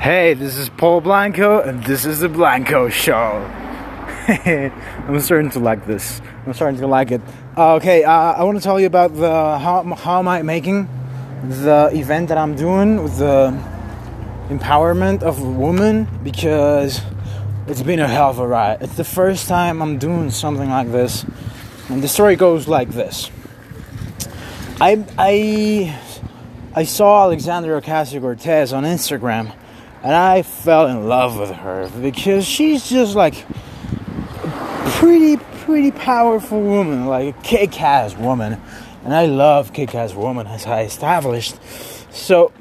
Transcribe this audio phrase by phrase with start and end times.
[0.00, 3.12] Hey, this is Paul Blanco, and this is the Blanco Show.
[4.28, 6.22] I'm starting to like this.
[6.46, 7.20] I'm starting to like it.
[7.56, 10.88] Uh, okay, uh, I want to tell you about the how how am I making
[11.42, 13.50] the event that I'm doing with the
[14.50, 17.00] empowerment of women because
[17.66, 18.80] it's been a hell of a ride.
[18.80, 21.26] It's the first time I'm doing something like this,
[21.88, 23.32] and the story goes like this.
[24.80, 26.00] I I
[26.76, 29.52] I saw Alexandria Ocasio Cortez on Instagram
[30.02, 36.60] and I fell in love with her because she's just like a pretty, pretty powerful
[36.60, 38.60] woman, like a kick ass woman.
[39.04, 41.56] And I love kick ass woman, as I established.
[42.12, 42.52] So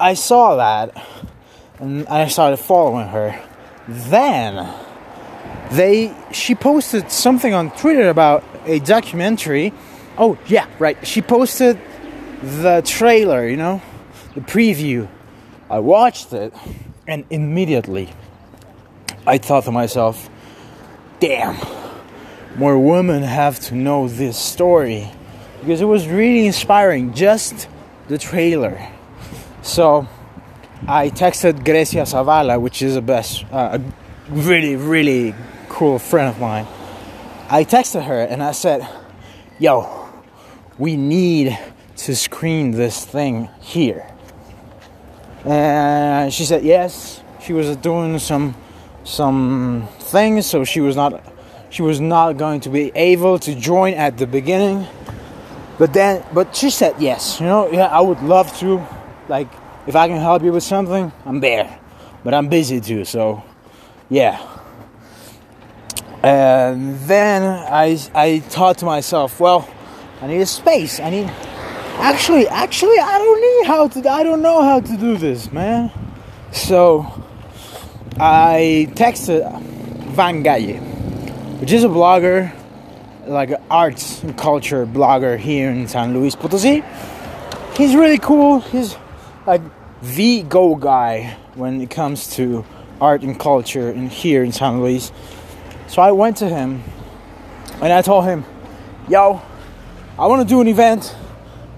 [0.00, 1.00] I saw that
[1.78, 3.40] and I started following her.
[3.86, 4.74] Then
[5.70, 9.72] they she posted something on Twitter about a documentary.
[10.16, 11.06] Oh yeah, right.
[11.06, 11.78] She posted
[12.42, 13.80] the trailer, you know,
[14.34, 15.08] the preview
[15.70, 16.54] I watched it
[17.06, 18.08] and immediately
[19.26, 20.30] I thought to myself,
[21.20, 21.56] damn,
[22.56, 25.10] more women have to know this story
[25.60, 27.68] because it was really inspiring, just
[28.08, 28.88] the trailer.
[29.60, 30.08] So
[30.86, 35.34] I texted Grecia Zavala, which is a best, uh, a really, really
[35.68, 36.66] cool friend of mine.
[37.50, 38.88] I texted her and I said,
[39.58, 40.08] yo,
[40.78, 41.58] we need
[41.96, 44.10] to screen this thing here
[45.44, 47.22] and she said yes.
[47.40, 48.54] She was doing some
[49.04, 51.22] some things so she was not
[51.70, 54.86] she was not going to be able to join at the beginning.
[55.78, 57.40] But then but she said yes.
[57.40, 58.84] You know yeah i would love to
[59.28, 59.48] like
[59.86, 61.78] if i can help you with something i'm there.
[62.24, 63.42] But i'm busy too so
[64.10, 64.44] yeah.
[66.22, 69.68] And then i i thought to myself well
[70.20, 71.00] i need a space.
[71.00, 71.32] I need
[72.00, 74.08] Actually, actually, I don't need how to.
[74.08, 75.90] I don't know how to do this, man.
[76.52, 77.06] So
[78.18, 79.60] I texted
[80.14, 80.78] Van Galle,
[81.60, 82.52] which is a blogger,
[83.26, 86.82] like arts and culture blogger here in San Luis Potosi.
[87.76, 88.60] He's really cool.
[88.60, 88.96] He's
[89.46, 89.62] like
[90.00, 92.64] the go guy when it comes to
[93.00, 95.12] art and culture in here in San Luis.
[95.88, 96.82] So I went to him
[97.82, 98.44] and I told him,
[99.08, 99.40] "Yo,
[100.18, 101.14] I want to do an event."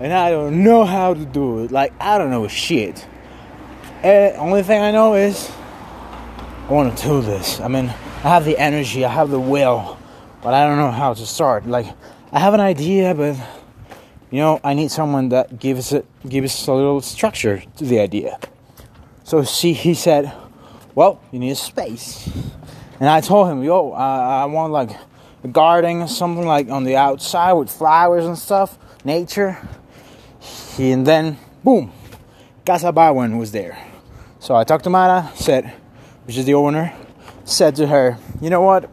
[0.00, 1.70] And I don't know how to do it.
[1.70, 3.06] Like I don't know shit.
[4.02, 5.50] And eh, only thing I know is
[6.68, 7.60] I want to do this.
[7.60, 9.98] I mean, I have the energy, I have the will,
[10.42, 11.66] but I don't know how to start.
[11.66, 11.86] Like
[12.32, 13.36] I have an idea, but
[14.30, 18.38] you know, I need someone that gives it gives a little structure to the idea.
[19.24, 20.32] So see, he said,
[20.94, 22.28] "Well, you need a space,"
[23.00, 24.90] and I told him, "Yo, I, I want like
[25.42, 29.56] a garden, something like on the outside with flowers and stuff, nature."
[30.78, 31.92] And then boom,
[32.64, 33.78] Casa Bowen was there.
[34.38, 35.72] So I talked to Mara, said,
[36.24, 36.92] which is the owner,
[37.44, 38.90] said to her, you know what?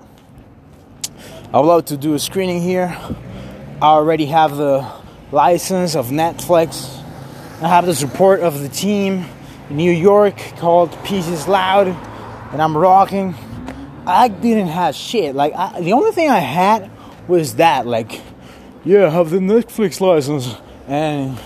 [1.53, 2.97] I would love to do a screening here.
[3.81, 4.89] I already have the
[5.31, 6.99] license of Netflix.
[7.61, 9.25] I have the support of the team
[9.69, 13.35] in New York called Pieces Loud, and I'm rocking.
[14.05, 15.35] I didn't have shit.
[15.35, 16.89] Like I, the only thing I had
[17.27, 17.85] was that.
[17.85, 18.21] Like,
[18.83, 20.55] yeah, I have the Netflix license,
[20.87, 21.39] and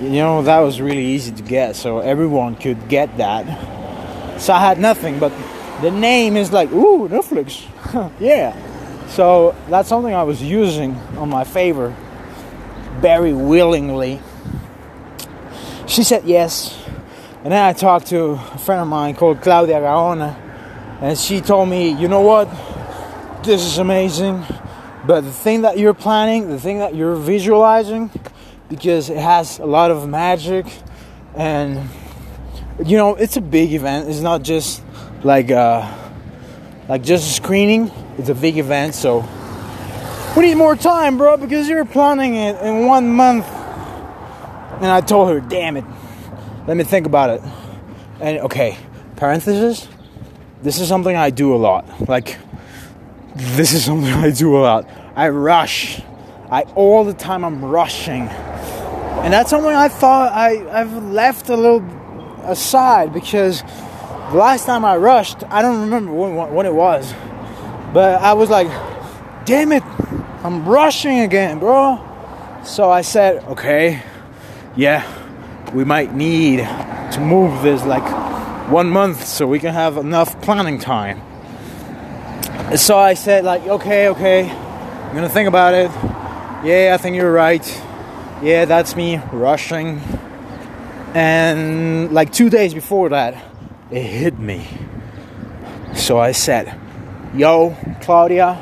[0.00, 4.40] you know that was really easy to get so everyone could get that.
[4.40, 5.32] So i had nothing but
[5.82, 7.64] the name is like ooh netflix.
[8.20, 8.54] Yeah.
[9.08, 11.94] So that's something i was using on my favor
[13.00, 14.20] very willingly.
[15.86, 16.78] She said yes.
[17.42, 20.36] And then i talked to a friend of mine called claudia gaona
[21.00, 22.48] and she told me you know what?
[23.42, 24.44] This is amazing
[25.06, 28.10] but the thing that you're planning the thing that you're visualizing
[28.68, 30.66] because it has a lot of magic
[31.34, 31.88] and
[32.84, 34.08] you know it's a big event.
[34.08, 34.82] It's not just
[35.22, 35.90] like uh
[36.88, 37.90] like just a screening.
[38.18, 39.26] It's a big event so
[40.36, 43.46] we need more time bro because you're planning it in one month.
[43.46, 45.84] And i told her damn it.
[46.66, 47.42] Let me think about it.
[48.20, 48.76] And okay
[49.16, 49.88] parenthesis
[50.62, 52.08] this is something i do a lot.
[52.08, 52.38] Like
[53.34, 54.88] this is something i do a lot.
[55.16, 56.02] I rush.
[56.50, 58.28] I all the time i'm rushing
[59.28, 61.84] and that's something I thought I, I've left a little
[62.44, 67.12] aside because the last time I rushed, I don't remember when, when it was,
[67.92, 68.68] but I was like,
[69.44, 69.82] damn it,
[70.42, 72.02] I'm rushing again, bro.
[72.64, 74.02] So I said, okay,
[74.76, 75.04] yeah,
[75.74, 80.78] we might need to move this like one month so we can have enough planning
[80.78, 81.20] time.
[82.78, 85.90] So I said, like, okay, okay, I'm gonna think about it.
[86.66, 87.84] Yeah, I think you're right
[88.42, 90.00] yeah, that's me rushing.
[91.14, 93.34] And like two days before that,
[93.90, 94.66] it hit me.
[95.94, 96.78] So I said,
[97.34, 98.54] Yo, Claudia,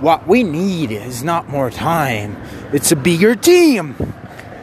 [0.00, 2.36] what we need is not more time,
[2.72, 3.96] it's a bigger team.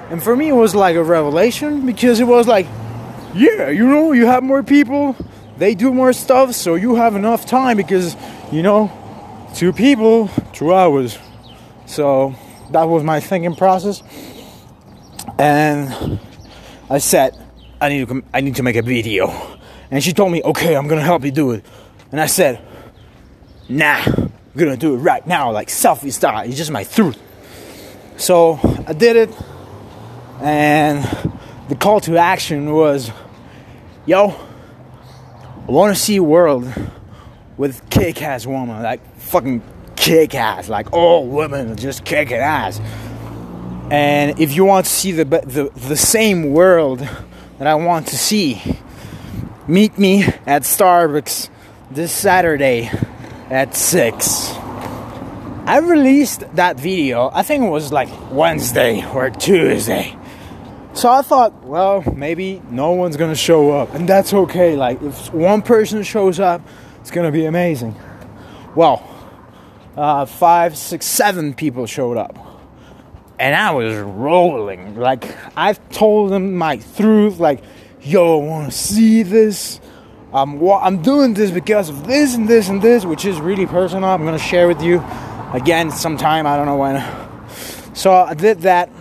[0.10, 2.68] And for me, it was like a revelation because it was like,
[3.34, 5.16] yeah, you know, you have more people,
[5.58, 8.18] they do more stuff, so you have enough time because,
[8.52, 8.92] you know,
[9.56, 11.18] two people, two hours.
[11.86, 12.36] So
[12.72, 14.04] that was my thinking process.
[15.42, 16.20] And
[16.88, 17.36] I said,
[17.82, 19.58] I need to, I need to make a video.
[19.90, 21.66] And she told me, okay, I'm gonna help you do it.
[22.12, 22.62] And I said,
[23.68, 26.48] nah, I'm gonna do it right now, like selfie style.
[26.48, 27.20] It's just my truth.
[28.18, 29.36] So I did it,
[30.42, 31.04] and
[31.70, 33.10] the call to action was,
[34.06, 34.36] yo,
[35.68, 36.72] I wanna see a world
[37.58, 39.64] with kick ass woman, like fucking
[39.96, 42.80] kick ass, like all women just kicking ass.
[43.92, 48.18] And if you want to see the, the, the same world that I want to
[48.18, 48.62] see,
[49.68, 51.50] meet me at Starbucks
[51.92, 52.90] this Saturday
[53.50, 54.52] at 6.
[55.66, 60.16] I released that video, I think it was like Wednesday or Tuesday.
[60.94, 64.78] So I thought, well, maybe no one's gonna show up, and that's okay.
[64.78, 66.62] Like, if one person shows up,
[67.02, 67.98] it's gonna be amazing.
[68.74, 69.06] Well,
[69.98, 72.51] uh, five, six, seven people showed up
[73.42, 74.96] and I was rolling.
[74.96, 77.40] Like I told them my truth.
[77.40, 77.64] Like,
[78.00, 79.82] yo, I want to see this.
[80.32, 84.10] I'm I'm doing this because of this and this and this, which is really personal.
[84.10, 85.04] I'm gonna share with you
[85.54, 86.46] again sometime.
[86.46, 87.04] I don't know when.
[87.96, 88.92] So I did that,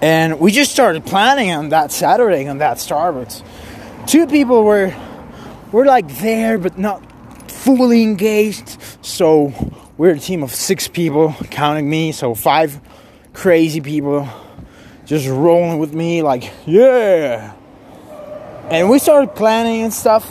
[0.00, 3.42] and we just started planning on that Saturday on that Starbucks.
[4.06, 4.94] Two people were
[5.72, 7.02] were like there, but not
[7.50, 8.78] fully engaged.
[9.02, 9.52] So
[9.96, 12.12] we're a team of six people, counting me.
[12.12, 12.80] So five
[13.38, 14.28] crazy people
[15.06, 17.54] just rolling with me, like, yeah.
[18.68, 20.28] And we started planning and stuff.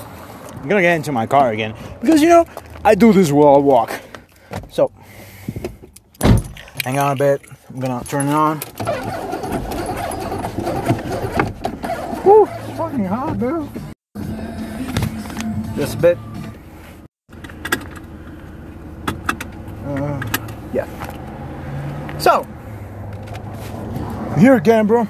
[0.51, 2.45] I'm gonna get into my car again because you know
[2.83, 4.01] I do this while I walk.
[4.69, 4.91] So,
[6.83, 7.41] hang on a bit.
[7.69, 8.59] I'm gonna turn it on.
[12.25, 13.69] Woo, it's fucking hot, bro.
[15.77, 16.17] Just a bit.
[19.85, 20.21] Uh,
[20.73, 22.17] yeah.
[22.19, 22.45] So,
[24.37, 25.07] here again, bro.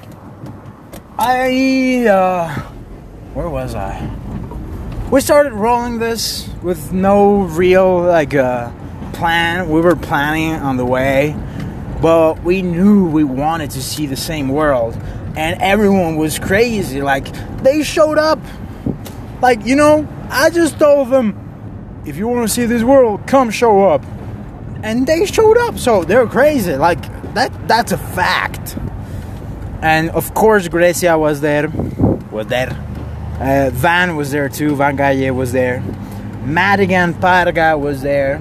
[1.18, 2.60] I, uh,
[3.34, 4.10] where was I?
[5.10, 8.70] We started rolling this with no real, like, uh,
[9.12, 9.68] plan.
[9.68, 11.36] We were planning on the way,
[12.00, 14.96] but we knew we wanted to see the same world,
[15.36, 17.02] and everyone was crazy.
[17.02, 17.26] Like,
[17.62, 18.38] they showed up.
[19.42, 23.50] Like, you know, I just told them, if you want to see this world, come
[23.50, 24.04] show up.
[24.82, 26.76] And they showed up, so they're crazy.
[26.76, 27.02] Like,
[27.34, 28.76] that that's a fact
[29.82, 31.68] and of course Grecia was there,
[32.30, 32.70] was there.
[33.40, 34.74] Uh, Van was there too.
[34.74, 35.80] Van Galle was there.
[36.44, 38.40] Madigan Parga was there.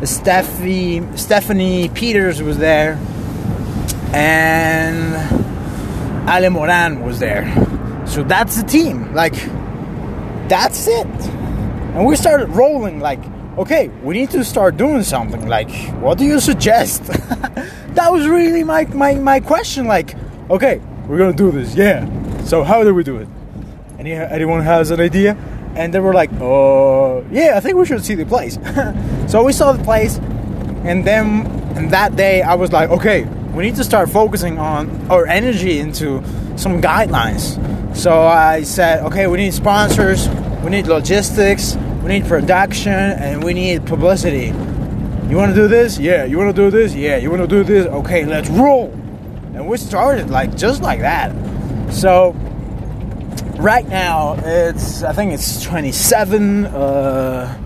[0.00, 2.98] Steffi, Stephanie Peters was there,
[4.12, 5.14] and
[6.28, 7.44] Ale Moran was there.
[8.06, 9.14] So that's the team.
[9.14, 9.34] Like,
[10.48, 11.06] that's it.
[11.94, 13.00] And we started rolling.
[13.00, 13.20] Like,
[13.56, 15.46] okay, we need to start doing something.
[15.48, 17.04] Like, what do you suggest?
[17.94, 19.86] that was really my my my question.
[19.86, 20.16] Like,
[20.50, 21.74] okay, we're gonna do this.
[21.74, 22.08] Yeah.
[22.44, 23.28] So how do we do it?
[23.98, 25.36] Any anyone has an idea?
[25.76, 28.58] And they were like, oh, yeah, I think we should see the place.
[29.30, 30.18] so we saw the place,
[30.84, 31.46] and then
[31.76, 33.24] and that day I was like, okay,
[33.54, 36.22] we need to start focusing on our energy into
[36.56, 37.58] some guidelines.
[37.96, 40.28] So I said, okay, we need sponsors,
[40.62, 44.52] we need logistics, we need production, and we need publicity.
[45.28, 45.98] You want to do this?
[45.98, 46.24] Yeah.
[46.24, 46.94] You want to do this?
[46.94, 47.16] Yeah.
[47.16, 47.86] You want to do this?
[47.86, 48.92] Okay, let's roll
[49.54, 51.32] and we started like just like that.
[51.92, 52.32] So
[53.56, 56.66] right now it's I think it's 27.
[56.66, 57.58] Uh,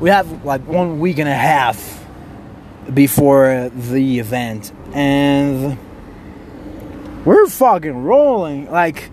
[0.00, 2.04] we have like one week and a half
[2.92, 5.78] before the event, and
[7.24, 8.70] we're fucking rolling.
[8.70, 9.10] Like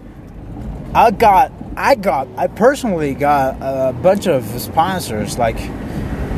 [0.93, 5.57] I got, I got, I personally got a bunch of sponsors like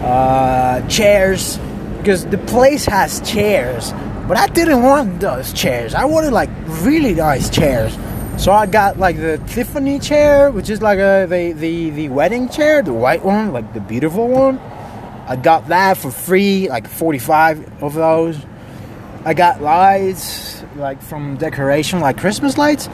[0.01, 1.57] uh, chairs
[1.97, 3.91] because the place has chairs
[4.27, 5.93] but I didn't want those chairs.
[5.93, 6.49] I wanted like
[6.81, 7.95] really nice chairs.
[8.37, 12.49] So I got like the Tiffany chair, which is like a, the, the, the wedding
[12.49, 14.57] chair, the white one, like the beautiful one.
[15.27, 18.37] I got that for free, like 45 of those.
[19.23, 22.89] I got lights, like from decoration, like Christmas lights.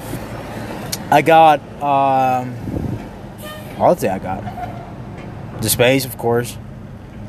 [1.10, 2.54] I got, um,
[3.78, 5.62] what else I got?
[5.62, 6.58] The space, of course.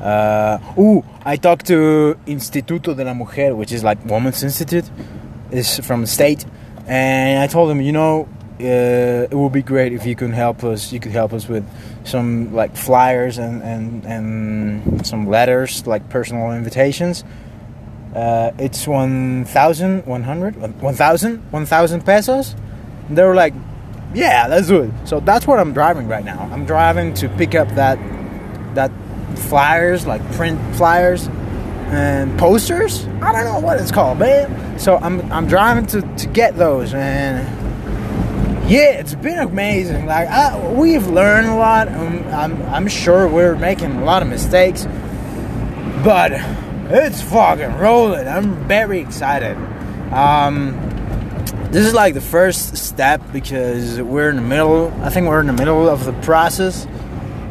[0.03, 4.91] Uh, ooh, I talked to Instituto de la Mujer, which is like Women's Institute,
[5.53, 6.45] is from the state,
[6.87, 8.29] and I told them, you know,
[8.61, 10.93] uh, it would be great if you could help us.
[10.93, 11.65] You could help us with
[12.05, 17.25] some like flyers and and and some letters, like personal invitations.
[18.15, 22.55] Uh, it's 1,000, 100, 1,000, 1,000 pesos.
[23.09, 23.55] And they were like,
[24.13, 24.91] yeah, let's do it.
[25.07, 26.47] So that's what I'm driving right now.
[26.53, 27.99] I'm driving to pick up that
[28.75, 28.91] that
[29.39, 31.29] flyers, like print flyers
[31.93, 33.07] and posters.
[33.21, 34.79] I don't know what it's called, man.
[34.79, 37.47] So I'm I'm driving to to get those, man.
[38.69, 40.07] yeah, it's been amazing.
[40.07, 41.89] Like I, we've learned a lot.
[41.89, 44.87] I'm, I'm I'm sure we're making a lot of mistakes,
[46.05, 46.33] but
[46.91, 48.27] it's fucking rolling.
[48.27, 49.57] I'm very excited.
[50.13, 50.73] Um,
[51.71, 54.93] this is like the first step because we're in the middle.
[55.03, 56.87] I think we're in the middle of the process.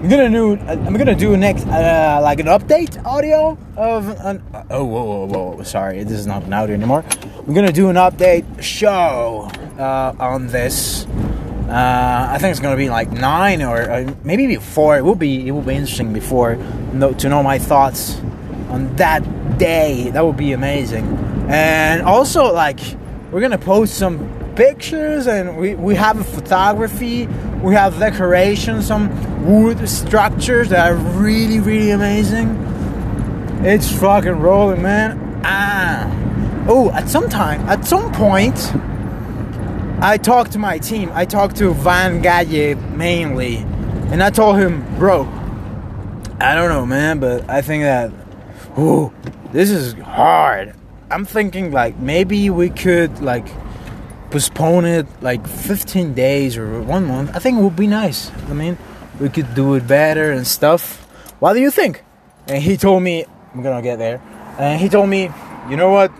[0.01, 0.57] I'm gonna do.
[0.57, 4.41] I'm gonna do next, uh, like an update audio of an.
[4.71, 5.63] Oh, whoa, whoa, whoa!
[5.63, 7.05] Sorry, this is not an audio anymore.
[7.37, 11.05] I'm gonna do an update show uh, on this.
[11.69, 14.97] Uh, I think it's gonna be like nine or uh, maybe before.
[14.97, 15.47] It will be.
[15.47, 16.55] It will be interesting before
[16.93, 18.19] know, to know my thoughts
[18.69, 19.21] on that
[19.59, 20.09] day.
[20.09, 21.05] That would be amazing.
[21.47, 22.79] And also, like,
[23.29, 24.17] we're gonna post some
[24.55, 27.27] pictures and we, we have a photography,
[27.61, 29.09] we have decorations, some
[29.45, 32.49] wood structures that are really, really amazing.
[33.63, 35.41] It's fucking rolling, man.
[35.43, 36.17] Ah.
[36.67, 38.73] Oh, at some time, at some point,
[40.03, 41.09] I talked to my team.
[41.13, 43.57] I talked to Van Galle mainly.
[44.11, 45.23] And I told him, bro,
[46.39, 48.11] I don't know, man, but I think that
[48.77, 49.11] Ooh,
[49.51, 50.73] this is hard.
[51.09, 53.45] I'm thinking like maybe we could like
[54.29, 57.35] postpone it like 15 days or one month.
[57.35, 58.31] I think it would be nice.
[58.49, 58.77] I mean,
[59.21, 61.05] we could do it better and stuff.
[61.39, 62.03] What do you think?
[62.47, 63.23] And he told me,
[63.53, 64.19] I'm gonna get there.
[64.57, 65.29] And he told me,
[65.69, 66.11] you know what?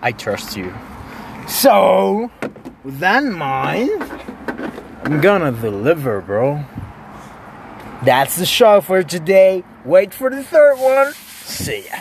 [0.00, 0.72] I trust you.
[1.48, 2.30] So,
[2.84, 3.90] with that in mind,
[5.02, 6.64] I'm gonna deliver, bro.
[8.04, 9.64] That's the show for today.
[9.84, 11.12] Wait for the third one.
[11.12, 11.98] See ya.